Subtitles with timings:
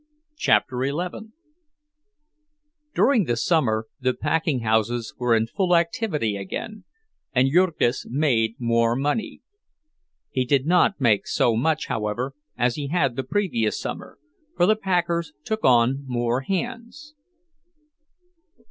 [0.35, 1.27] CHAPTER XI
[2.95, 6.85] During the summer the packing houses were in full activity again,
[7.35, 9.41] and Jurgis made more money.
[10.31, 14.17] He did not make so much, however, as he had the previous summer,
[14.57, 17.13] for the packers took on more hands.